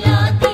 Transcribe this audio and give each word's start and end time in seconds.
Yeah. 0.00 0.51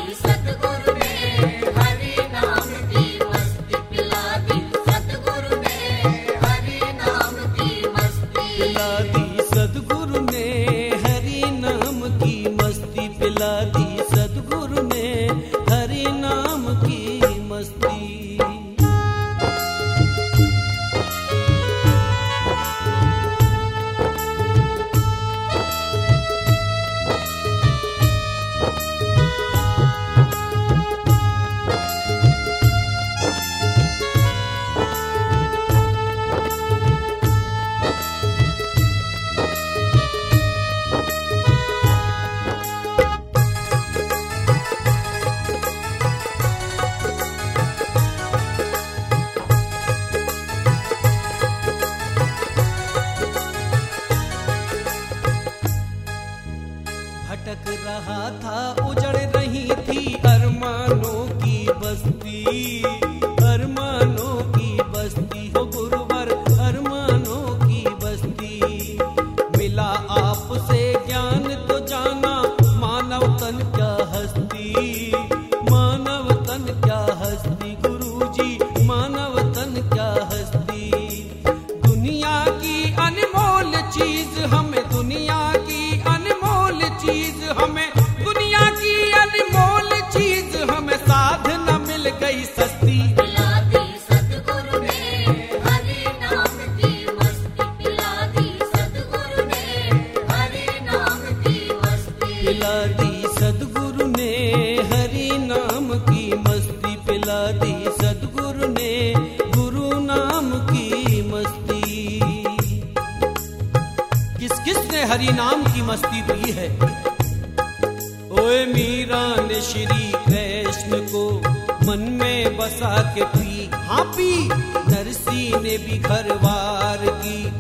Shri 119.09 120.13
Krishna 120.13 120.99
को 120.99 121.41
मन 121.87 121.99
में 122.23 122.57
बसा 122.57 123.15
के 123.15 123.25
पी। 123.25 123.71
हाँ 123.75 124.05
पी। 124.05 124.49
नरसी 124.93 125.57
ने 125.57 125.79
भी 125.79 125.99
घरवार 125.99 126.99
की 127.07 127.51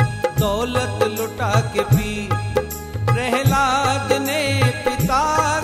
दौलत 0.40 0.98
लुटा 1.02 1.60
के 1.60 1.80
पी। 1.80 2.28
प्रहलाद 3.06 4.12
ने 4.12 4.72
पिता 4.84 5.60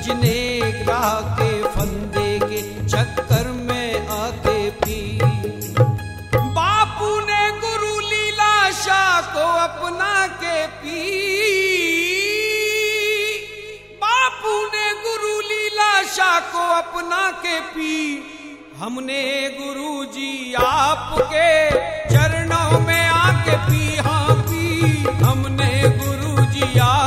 गजने 0.00 0.60
ग्राह 0.84 1.20
के 1.38 1.50
फंदे 1.62 2.28
के 2.42 2.60
चक्कर 2.88 3.48
में 3.52 4.08
आके 4.08 4.70
पी। 4.80 5.20
बापू 6.56 7.08
ने 7.20 7.42
गुरु 7.60 7.98
लीला 8.00 8.70
शाह 8.70 9.20
को 9.34 9.44
अपना 9.58 10.26
के 10.42 10.66
पी। 10.80 11.02
बापू 14.04 14.54
ने 14.74 14.86
गुरु 15.04 15.34
लीला 15.40 15.92
शाह 16.16 16.40
को 16.52 16.64
अपना 16.74 17.30
के 17.44 17.60
पी। 17.60 17.92
हमने 18.78 19.22
गुरु 19.60 20.04
जी 20.04 20.54
आपके 20.54 21.50
चरणों 22.14 22.80
में 22.80 23.06
आके 23.06 23.56
पी 23.68 23.96
हाँ 23.96 24.34
पी। 24.48 24.66
हमने 25.24 25.72
गुरु 25.98 26.46
जी 26.46 26.78
आपके 26.78 26.99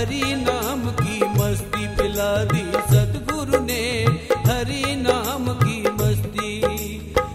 हरि 0.00 0.22
नाम 0.24 0.90
की 0.90 1.24
मस्ती 1.24 1.86
पिला 1.86 2.44
दी 2.44 2.72
सतगुरु 2.72 3.64
ने। 3.64 4.04
हरि 4.46 4.96
नाम 4.96 5.48
की 5.48 5.82
मस्ती। 5.82 6.60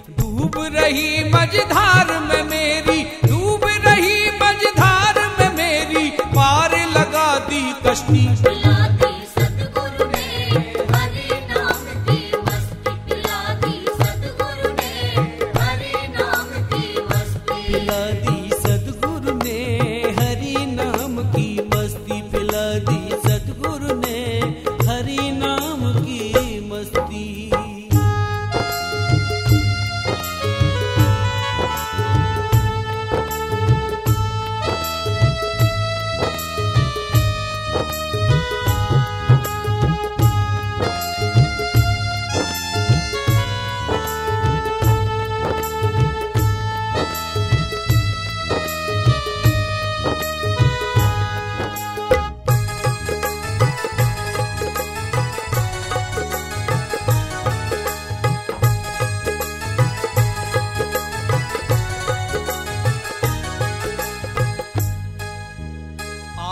डूब 0.10 0.52
रही 0.58 1.30
मझधार 1.30 2.20
में 2.20 2.44
मेरी, 2.44 3.04
डूब 3.04 3.62
रही 3.66 4.32
मझधार 4.32 5.36
में 5.40 5.56
मेरी, 5.56 6.10
पार 6.10 6.72
लगा 6.72 7.40
दी 7.40 7.74
कश्ती। 7.88 8.75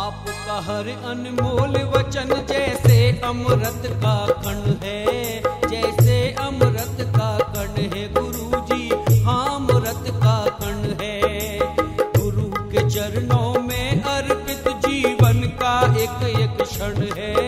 आपका 0.03 0.55
हर 0.61 0.87
अनमोल 1.09 1.75
वचन 1.91 2.31
जैसे 2.49 2.95
अमृत 3.25 3.85
का 4.01 4.15
कण 4.45 4.59
है, 4.81 5.41
जैसे 5.69 6.17
अमृत 6.39 6.97
का 7.15 7.29
कण 7.53 7.81
है 7.93 8.03
गुरु 8.13 8.59
जी 8.71 9.21
हाँ 9.23 9.45
अमृत 9.55 10.11
का 10.17 10.35
कण 10.59 10.81
है। 11.01 11.15
गुरु 12.17 12.49
के 12.67 12.89
चरणों 12.89 13.53
में 13.61 14.03
अर्पित 14.15 14.67
जीवन 14.87 15.41
का 15.61 15.75
एक 16.03 16.23
एक 16.31 16.61
क्षण 16.63 17.01
है। 17.17 17.42